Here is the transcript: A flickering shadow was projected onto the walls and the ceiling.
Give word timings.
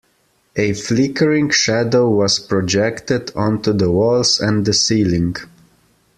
A 0.55 0.73
flickering 0.73 1.51
shadow 1.51 2.09
was 2.09 2.39
projected 2.39 3.31
onto 3.35 3.71
the 3.71 3.91
walls 3.91 4.39
and 4.39 4.65
the 4.65 4.73
ceiling. 4.73 5.35